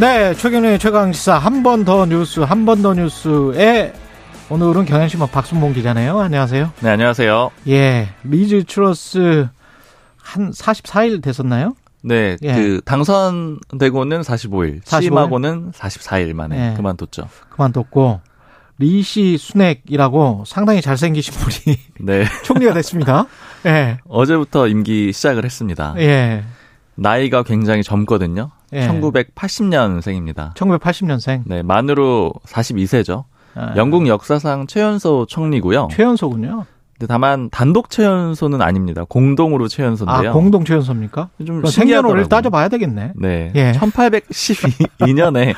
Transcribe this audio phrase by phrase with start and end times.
[0.00, 3.92] 네, 최근의 최강시사 한 번 더 뉴스, 한 번 더 뉴스에
[4.50, 6.18] 오늘은 경향신문 박순봉 기자네요.
[6.18, 6.72] 안녕하세요.
[6.80, 7.50] 네, 안녕하세요.
[7.68, 9.48] 예, 리즈 트러스
[10.16, 11.74] 한 44일 됐었나요?
[12.02, 12.54] 네, 예.
[12.54, 15.00] 그 당선되고는 45일, 45일?
[15.00, 16.76] 취임하고는 44일 만에 예.
[16.76, 17.28] 그만뒀죠.
[17.50, 18.20] 그만뒀고
[18.78, 21.76] 리시 수낵이라고 상당히 잘생기신 분이
[22.06, 22.24] 네.
[22.44, 23.26] 총리가 됐습니다.
[23.66, 23.98] 예.
[24.08, 25.94] 어제부터 임기 시작을 했습니다.
[25.98, 26.44] 예.
[26.94, 28.50] 나이가 굉장히 젊거든요.
[28.72, 28.86] 예.
[28.88, 30.54] 1980년생입니다.
[30.54, 31.42] 1980년생.
[31.46, 33.24] 네, 만으로 42세죠.
[33.54, 33.74] 아.
[33.76, 35.88] 영국 역사상 최연소 총리고요.
[35.90, 36.66] 최연소군요.
[36.98, 39.04] 근데 다만 단독 최연소는 아닙니다.
[39.08, 40.30] 공동으로 최연소인데요.
[40.30, 41.28] 아, 공동 최연소입니까?
[41.46, 43.12] 좀 생년월일 따져봐야 되겠네.
[43.14, 43.52] 네.
[43.54, 43.72] 예.
[43.72, 45.54] 1812년에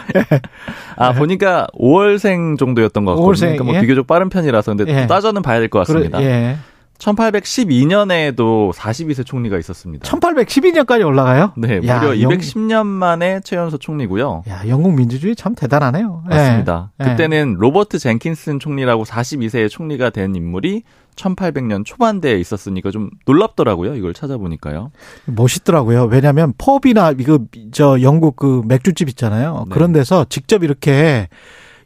[0.97, 3.33] 아 보니까 5월생 정도였던 것 같거든요.
[3.33, 3.81] 5월생, 그러니까 뭐 예?
[3.81, 5.07] 비교적 빠른 편이라서 근데 예.
[5.07, 6.19] 따져는 봐야 될 것 같습니다.
[6.19, 6.57] 그래, 예.
[7.01, 10.07] 1812년에도 42세 총리가 있었습니다.
[10.09, 11.53] 1812년까지 올라가요?
[11.57, 14.45] 네, 야, 무려 210년 만에 최연소 총리고요.
[14.49, 16.23] 야, 영국 민주주의 참 대단하네요.
[16.29, 16.93] 맞습니다.
[16.99, 17.07] 네.
[17.07, 20.83] 그때는 로버트 젠킨슨 총리라고 42세의 총리가 된 인물이
[21.17, 23.95] 1800년 초반대에 있었으니까 좀 놀랍더라고요.
[23.97, 24.91] 이걸 찾아보니까요.
[25.27, 26.05] 멋있더라고요.
[26.05, 27.41] 왜냐하면 펍이나 이거
[27.73, 29.65] 저 영국 그 맥주집 있잖아요.
[29.69, 29.75] 네.
[29.75, 31.29] 그런 데서 직접 이렇게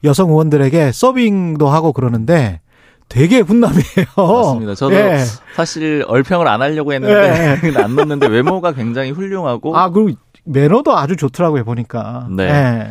[0.04, 2.60] 여성 의원들에게 서빙도 하고 그러는데
[3.14, 4.06] 되게 훈남이에요.
[4.16, 4.74] 맞습니다.
[4.74, 5.18] 저도 예.
[5.54, 7.70] 사실 얼평을 안 하려고 했는데 예.
[7.80, 12.26] 안 넣는데 외모가 굉장히 훌륭하고 아 그리고 매너도 아주 좋더라고요 보니까.
[12.30, 12.48] 네.
[12.48, 12.90] 예.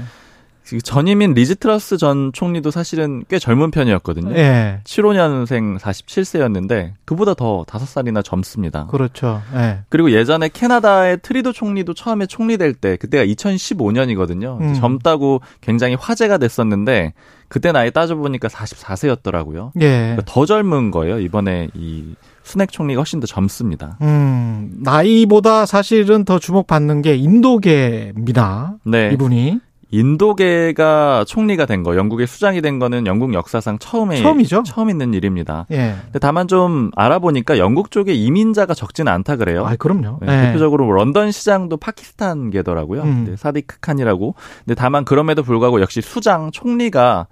[0.81, 4.35] 전임인 리즈 트러스 전 총리도 사실은 꽤 젊은 편이었거든요.
[4.35, 4.79] 예.
[4.83, 8.88] 75년생 47세였는데 그보다 더 5살이나 젊습니다.
[8.88, 9.41] 그렇죠.
[9.56, 9.79] 예.
[9.89, 14.59] 그리고 예전에 캐나다의 트뤼도 총리도 처음에 총리 될 때 그때가 2015년이거든요.
[14.59, 14.73] 음.
[14.73, 17.13] 젊다고 굉장히 화제가 됐었는데
[17.47, 19.72] 그때 나이 따져보니까 44세였더라고요.
[19.81, 19.89] 예.
[19.89, 21.19] 그러니까 더 젊은 거예요.
[21.19, 23.97] 이번에 이 순핵 총리가 훨씬 더 젊습니다.
[24.01, 28.75] 음, 나이보다 사실은 더 주목받는 게 인도계입니다.
[28.85, 29.12] 네.
[29.13, 29.59] 이분이.
[29.94, 34.64] 인도계가 총리가 된 거, 영국의 수장이 된 거는 영국 역사상 처음에 처음이죠.
[34.64, 35.68] 처음 있는 일입니다.
[35.70, 35.94] 예.
[36.06, 39.64] 근데 다만 좀 알아보니까 영국 쪽에 이민자가 적지는 않다 그래요.
[39.68, 40.18] 아, 그럼요.
[40.24, 40.42] 네, 예.
[40.48, 43.04] 대표적으로 런던 시장도 파키스탄계더라고요.
[43.04, 43.26] 음.
[43.30, 44.34] 네, 사디크 칸이라고.
[44.66, 47.28] 근데 다만 그럼에도 불구하고 역시 수장 총리가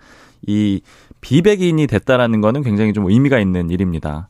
[0.45, 0.81] 이
[1.21, 4.29] 비백인이 됐다라는 거는 굉장히 좀 의미가 있는 일입니다.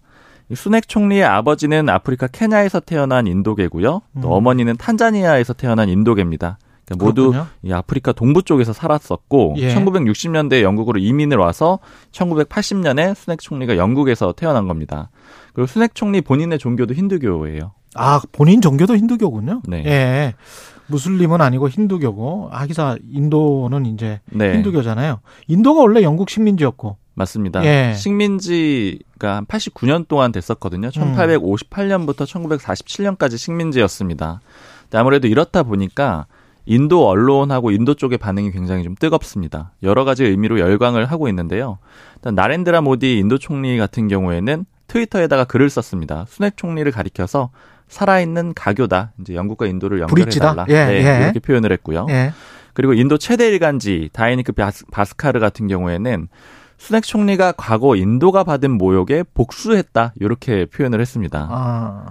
[0.56, 4.02] 순핵 총리의 아버지는 아프리카 케냐에서 태어난 인도계고요.
[4.22, 4.32] 또 음.
[4.32, 6.60] 어머니는 탄자니아에서 태어난 인도계입니다.
[6.86, 7.34] 그러니까 모두
[7.64, 9.74] 이 아프리카 동부 쪽에서 살았었고 예.
[9.76, 11.80] 1960년대 영국으로 이민을 와서
[12.12, 15.10] 1980년에 순핵 총리가 영국에서 태어난 겁니다.
[15.54, 17.72] 그리고 순핵 총리 본인의 종교도 힌두교예요.
[17.96, 19.62] 아 본인 종교도 힌두교군요.
[19.68, 19.84] 네.
[19.86, 20.34] 예.
[20.88, 24.54] 무슬림은 아니고 힌두교고 아기사 인도는 이제 네.
[24.56, 25.22] 힌두교잖아요.
[25.48, 27.64] 인도가 원래 영국 식민지였고 맞습니다.
[27.66, 27.94] 예.
[27.96, 30.90] 식민지가 한 89년 동안 됐었거든요.
[30.90, 34.42] 1858년부터 1947년까지 식민지였습니다.
[34.94, 36.26] 아무래도 이렇다 보니까
[36.66, 39.72] 인도 언론하고 인도 쪽의 반응이 굉장히 좀 뜨겁습니다.
[39.84, 41.80] 여러 가지 의미로 열광을 하고 있는데요.
[42.16, 46.26] 일단 나렌드라 모디 인도 총리 같은 경우에는 트위터에다가 글을 썼습니다.
[46.28, 47.50] 순핵 총리를 가리켜서
[47.88, 49.14] 살아있는 가교다.
[49.22, 50.66] 이제 영국과 인도를 연결해달라.
[50.70, 51.24] 예, 네, 예.
[51.24, 52.06] 이렇게 표현을 했고요.
[52.10, 52.34] 예.
[52.74, 54.54] 그리고 인도 최대 일간지 다이니크
[54.92, 56.28] 바스카르 같은 경우에는
[56.78, 60.14] 순핵 총리가 과거 인도가 받은 모욕에 복수했다.
[60.20, 61.48] 이렇게 표현을 했습니다.
[61.52, 62.06] 아.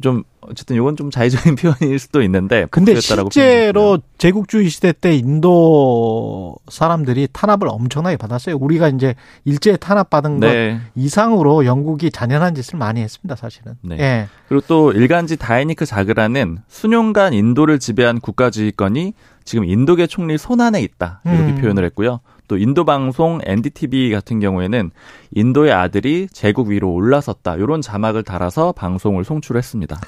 [0.00, 7.28] 좀 어쨌든 이건 좀 자의적인 표현일 수도 있는데 근데 실제로 제국주의 시대 때 인도 사람들이
[7.32, 8.56] 탄압을 엄청나게 받았어요.
[8.56, 9.14] 우리가 이제
[9.44, 10.72] 일제 탄압받은 네.
[10.74, 13.74] 것 이상으로 영국이 잔인한 짓을 많이 했습니다, 사실은.
[13.82, 13.96] 네.
[13.98, 14.28] 예.
[14.48, 19.14] 그리고 또 일간지 다이니크 자그란은 수년간 인도를 지배한 국가주의권이
[19.44, 21.60] 지금 인도계 총리 손안에 있다 이렇게 음.
[21.60, 22.20] 표현을 했고요.
[22.48, 24.90] 또 인도 방송 NDTV 같은 경우에는
[25.32, 30.00] 인도의 아들이 제국 위로 올라섰다 이런 자막을 달아서 방송을 송출했습니다.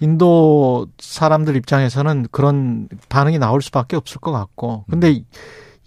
[0.00, 5.24] 인도 사람들 입장에서는 그런 반응이 나올 수밖에 없을 것 같고, 근데 음.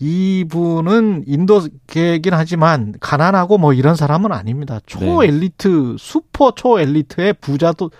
[0.02, 4.80] 이분은 인도계긴 하지만 가난하고 뭐 이런 사람은 아닙니다.
[4.86, 5.96] 초 엘리트, 네.
[6.00, 7.92] 슈퍼 초 엘리트의 부자도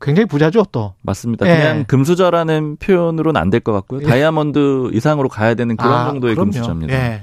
[0.00, 0.94] 굉장히 부자죠 또.
[1.02, 1.46] 맞습니다.
[1.48, 1.56] 예.
[1.56, 4.02] 그냥 금수저라는 표현으로는 안 될 것 같고요.
[4.02, 4.06] 예.
[4.06, 6.50] 다이아몬드 이상으로 가야 되는 그런 아, 정도의 그럼요.
[6.50, 6.94] 금수저입니다.
[6.94, 7.22] 예.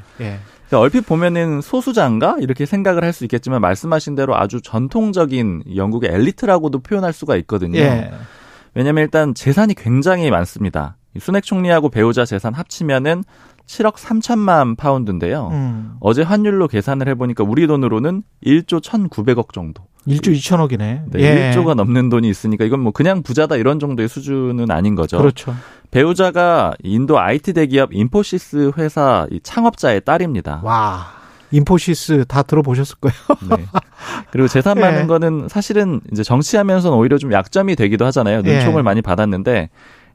[0.71, 0.77] 예.
[0.77, 6.79] 그러니까 얼핏 보면은 소수자인가 이렇게 생각을 할 수 있겠지만 말씀하신 대로 아주 전통적인 영국의 엘리트라고도
[6.79, 7.77] 표현할 수가 있거든요.
[7.79, 8.11] 예.
[8.73, 10.95] 왜냐하면 일단 재산이 굉장히 많습니다.
[11.19, 13.25] 순핵 총리하고 배우자 재산 합치면은
[13.67, 15.49] 7억 3천만 파운드인데요.
[15.51, 15.95] 음.
[15.99, 19.83] 어제 환율로 계산을 해보니까 우리 돈으로는 1조 1,900억 정도.
[20.07, 21.11] 1조 2천억이네.
[21.11, 21.51] 네, 예.
[21.51, 25.17] 1조가 넘는 돈이 있으니까 이건 뭐 그냥 부자다 이런 정도의 수준은 아닌 거죠.
[25.17, 25.55] 그렇죠.
[25.91, 30.61] 배우자가 인도 IT 대기업 인포시스 회사 이 창업자의 딸입니다.
[30.63, 31.21] 와.
[31.51, 33.17] 인포시스 다 들어보셨을 거예요.
[33.57, 33.65] 네.
[34.31, 35.05] 그리고 재산 많은 예.
[35.05, 38.41] 거는 사실은 이제 정치하면서는 오히려 좀 약점이 되기도 하잖아요.
[38.41, 38.83] 눈총을 예.
[38.83, 39.69] 많이 받았는데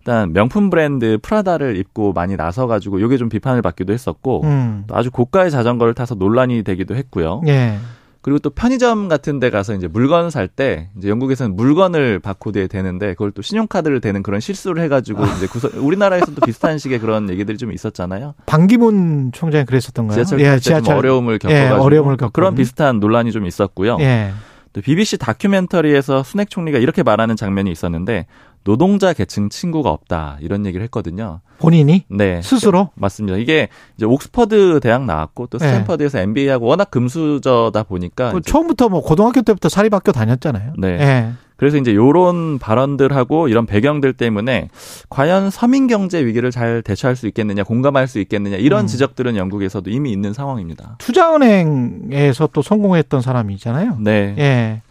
[0.06, 4.84] 일단 명품 브랜드 프라다를 입고 많이 나서 가지고 이게 좀 비판을 받기도 했었고 음.
[4.86, 7.42] 또 아주 고가의 자전거를 타서 논란이 되기도 했고요.
[7.48, 7.76] 예.
[8.22, 13.14] 그리고 또 편의점 같은 데 가서 이제 물건 살 때 이제 영국에서는 물건을 바코드에 대는데
[13.14, 17.58] 그걸 또 신용카드를 대는 그런 실수를 해 가지고 이제 구서, 우리나라에서도 비슷한 식의 그런 얘기들이
[17.58, 18.34] 좀 있었잖아요.
[18.46, 20.14] 반기문 총장이 그랬었던가요?
[20.24, 22.30] 지하철 예, 탈때 좀 어려움을 겪어 가지고 어려움을 겪고.
[22.32, 23.96] 그런 비슷한 논란이 좀 있었고요.
[24.00, 24.32] 예.
[24.72, 28.26] 또 BBC 다큐멘터리에서 순핵 총리가 이렇게 말하는 장면이 있었는데
[28.66, 31.40] 노동자 계층 친구가 없다 이런 얘기를 했거든요.
[31.58, 32.42] 본인이 네.
[32.42, 33.38] 스스로 맞습니다.
[33.38, 35.68] 이게 이제 옥스퍼드 대학 나왔고 또 네.
[35.68, 40.72] 스탠퍼드에서 MBA하고 워낙 금수저다 보니까 그 처음부터 뭐 고등학교 때부터 사립학교 다녔잖아요.
[40.78, 40.88] 네.
[40.88, 41.32] 예.
[41.56, 44.68] 그래서 이제 요런 발언들하고 이런 배경들 때문에
[45.08, 48.86] 과연 서민 경제 위기를 잘 대처할 수 있겠느냐, 공감할 수 있겠느냐 이런 음.
[48.88, 50.96] 지적들은 영국에서도 이미 있는 상황입니다.
[50.98, 53.98] 투자은행에서 또 성공했던 사람이잖아요.
[54.00, 54.34] 네.
[54.38, 54.82] 예.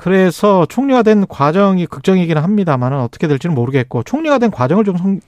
[0.00, 5.20] 그래서 총리가 된 과정이 극적이기는 합니다만은 어떻게 될지는 모르겠고 총리가 된 과정을 좀 성-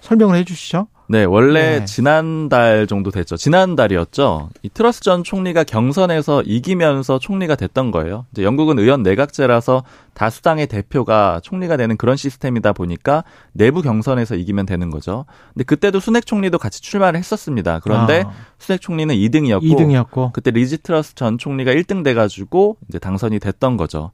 [0.00, 0.88] 설명을 해 주시죠.
[1.10, 1.84] 네, 원래 네.
[1.86, 3.36] 지난달 정도 됐죠.
[3.36, 4.50] 지난달이었죠.
[4.62, 8.26] 이 트러스 전 총리가 경선에서 이기면서 총리가 됐던 거예요.
[8.30, 9.82] 이제 영국은 의원 내각제라서
[10.14, 15.24] 다수당의 대표가 총리가 되는 그런 시스템이다 보니까 내부 경선에서 이기면 되는 거죠.
[15.52, 17.80] 근데 그때도 수낵 총리도 같이 출마를 했었습니다.
[17.82, 23.00] 그런데 아, 수낵 총리는 2등이었고 2등이었고 그때 리즈 트러스 전 총리가 1등 돼 가지고 이제
[23.00, 24.12] 당선이 됐던 거죠.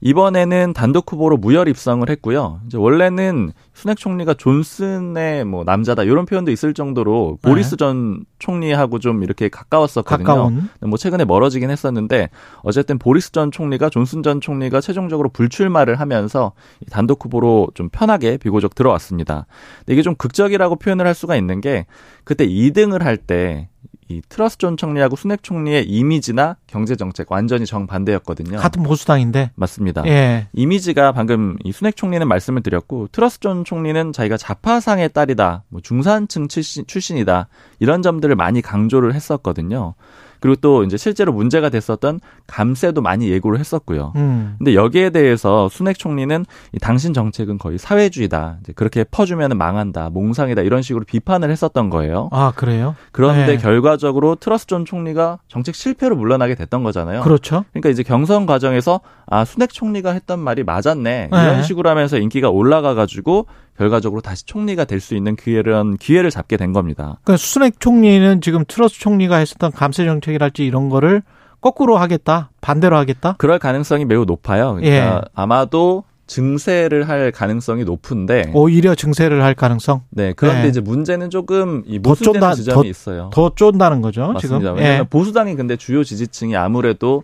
[0.00, 2.60] 이번에는 단독 후보로 무혈 입성을 했고요.
[2.66, 7.48] 이제 원래는 수낵 총리가 존슨의 뭐 남자다 이런 표현도 있을 정도로 네.
[7.48, 10.26] 보리스 전 총리하고 좀 이렇게 가까웠었거든요.
[10.26, 12.28] 가까운 뭐 최근에 멀어지긴 했었는데
[12.62, 18.36] 어쨌든 보리스 전 총리가 존슨 전 총리가 최종적으로 불출마를 하면서 이 단독 후보로 좀 편하게
[18.36, 19.46] 비교적 들어왔습니다.
[19.78, 21.86] 근데 이게 좀 극적이라고 표현을 할 수가 있는 게
[22.24, 23.68] 그때 2등을 할때
[24.08, 28.58] 이 트러스 전 총리하고 수낵 총리의 이미지나 경제 정책 완전히 정반대였거든요.
[28.58, 30.06] 같은 보수당인데 맞습니다.
[30.06, 30.48] 예.
[30.52, 36.48] 이미지가 방금 이 수낵 총리는 말씀을 드렸고 트러스 전 총리는 자기가 자파상의 딸이다, 뭐 중산층
[36.48, 37.48] 출신, 출신이다
[37.80, 39.94] 이런 점들을 많이 강조를 했었거든요.
[40.40, 44.12] 그리고 또 이제 실제로 문제가 됐었던 감세도 많이 예고를 했었고요.
[44.16, 44.54] 음.
[44.58, 48.58] 근데 여기에 대해서 수낵 총리는 이 당신 정책은 거의 사회주의다.
[48.62, 52.28] 이제 그렇게 퍼주면 망한다, 몽상이다 이런 식으로 비판을 했었던 거예요.
[52.32, 52.94] 아, 그래요?
[53.12, 53.56] 그런데 네.
[53.56, 57.22] 결과적으로 트러스 전 총리가 정책 실패로 물러나게 됐던 거잖아요.
[57.22, 57.64] 그렇죠.
[57.72, 61.42] 그러니까 이제 경선 과정에서 아 수낵 총리가 했던 말이 맞았네 네.
[61.42, 63.46] 이런 식으로 하면서 인기가 올라가 가지고
[63.78, 67.18] 결과적으로 다시 총리가 될 수 있는 기회를 기회를 잡게 된 겁니다.
[67.22, 71.22] 그러니까 수순핵 총리는 지금 트러스 총리가 했었던 감세 정책이랄지 이런 거를
[71.60, 73.34] 거꾸로 하겠다, 반대로 하겠다.
[73.38, 74.74] 그럴 가능성이 매우 높아요.
[74.74, 75.20] 그러니까 예.
[75.34, 80.68] 아마도 증세를 할 가능성이 높은데 오히려 증세를 할 가능성 네 그런데 네.
[80.68, 83.30] 이제 문제는 조금 이더 모순되는 쫀다- 지점이 더- 있어요.
[83.32, 84.32] 더 쫀다는 거죠.
[84.32, 84.58] 맞습니다.
[84.58, 84.74] 지금.
[84.76, 85.08] 왜냐하면 예.
[85.08, 87.22] 보수당이 근데 주요 지지층이 아무래도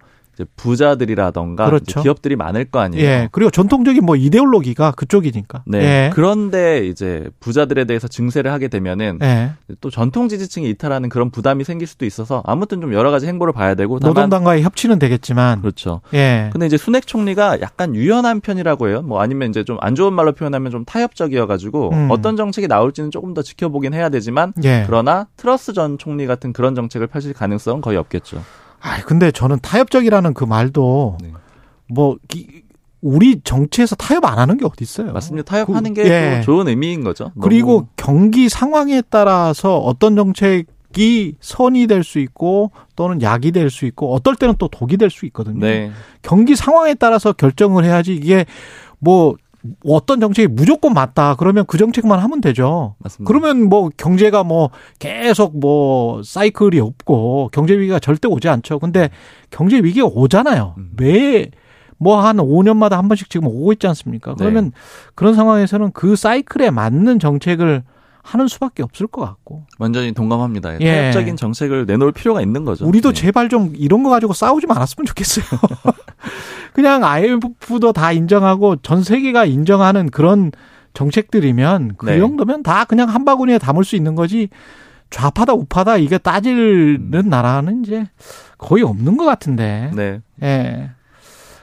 [0.56, 2.02] 부자들이라던가 그렇죠.
[2.02, 3.04] 기업들이 많을 거 아니에요.
[3.04, 3.28] 예.
[3.32, 5.62] 그리고 전통적인 뭐 이데올로기가 그쪽이니까.
[5.66, 5.78] 네.
[5.78, 6.10] 예.
[6.14, 9.52] 그런데 이제 부자들에 대해서 증세를 하게 되면은 예.
[9.82, 13.74] 또 전통 지지층이 이탈하는 그런 부담이 생길 수도 있어서 아무튼 좀 여러 가지 행보를 봐야
[13.74, 15.60] 되고 노동당과의 협치는 되겠지만.
[15.60, 16.00] 그렇죠.
[16.14, 16.48] 예.
[16.52, 19.02] 근데 이제 순핵 총리가 약간 유연한 편이라고 해요.
[19.02, 22.08] 뭐 아니면 이제 좀 안 좋은 말로 표현하면 좀 타협적이어 가지고 음.
[22.10, 24.84] 어떤 정책이 나올지는 조금 더 지켜보긴 해야 되지만 예.
[24.86, 28.42] 그러나 트러스 전 총리 같은 그런 정책을 펼칠 가능성은 거의 없겠죠.
[28.82, 31.32] 아, 근데 저는 타협적이라는 그 말도 네.
[31.88, 32.62] 뭐 기-
[33.00, 35.12] 우리 정치에서 타협 안 하는 게 어디 있어요?
[35.12, 35.44] 맞습니다.
[35.50, 36.36] 타협하는 그- 게 예.
[36.40, 37.32] 또 좋은 의미인 거죠.
[37.40, 44.12] 그리고 경기 상황에 따라서 어떤 정책이 선이 될 수 있고 또는 약이 될 수 있고
[44.14, 45.60] 어떨 때는 또 독이 될 수 있거든요.
[45.60, 45.90] 네.
[46.22, 48.44] 경기 상황에 따라서 결정을 해야지 이게
[49.00, 49.34] 뭐
[49.84, 52.96] 어떤 정책이 무조건 맞다 그러면 그 정책만 하면 되죠.
[52.98, 53.28] 맞습니다.
[53.28, 58.78] 그러면 뭐 경제가 뭐 계속 뭐 사이클이 없고 경제 위기가 절대 오지 않죠.
[58.78, 59.10] 근데
[59.50, 60.74] 경제 위기가 오잖아요.
[60.78, 60.90] 음.
[60.96, 61.50] 매
[61.98, 64.34] 뭐한 5년마다 한 번씩 지금 오고 있지 않습니까?
[64.34, 64.70] 그러면 네.
[65.14, 67.84] 그런 상황에서는 그 사이클에 맞는 정책을
[68.22, 69.66] 하는 수밖에 없을 것 같고.
[69.78, 70.80] 완전히 동감합니다.
[70.80, 70.86] 예.
[70.86, 72.86] 타협적인 정책을 내놓을 필요가 있는 거죠.
[72.86, 73.20] 우리도 네.
[73.20, 75.44] 제발 좀 이런 거 가지고 싸우지 말았으면 좋겠어요.
[76.72, 80.52] 그냥 IMF도 다 인정하고 전 세계가 인정하는 그런
[80.94, 82.18] 정책들이면 그 네.
[82.18, 84.48] 정도면 다 그냥 한 바구니에 담을 수 있는 거지
[85.10, 88.06] 좌파다 우파다 이게 따지는 나라는 이제
[88.56, 89.90] 거의 없는 것 같은데.
[89.94, 90.20] 네.
[90.42, 90.90] 예.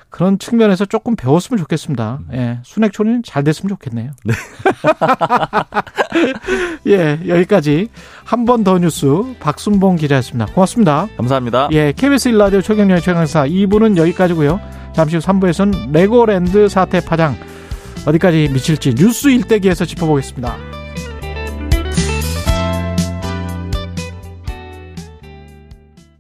[0.10, 2.20] 그런 측면에서 조금 배웠으면 좋겠습니다.
[2.34, 2.60] 예.
[2.63, 4.12] 순핵 총리는 잘 됐으면 좋겠네요.
[4.25, 4.34] 네.
[6.88, 7.89] 예, 여기까지
[8.25, 9.06] 한 번 더 뉴스
[9.39, 10.51] 박순봉 기자였습니다.
[10.54, 11.08] 고맙습니다.
[11.18, 11.70] 감사합니다.
[11.72, 14.60] 예, KBS 1라디오 최경련의 최강사 2부는 여기까지고요.
[14.94, 17.36] 잠시 후 3부에서는 레고랜드 사태 파장
[18.08, 20.56] 어디까지 미칠지 뉴스 일대기에서 짚어보겠습니다.